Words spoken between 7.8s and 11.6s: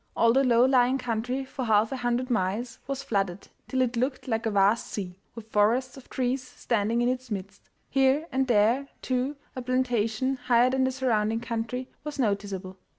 Here and there, too, a plantation, higher than the surrounding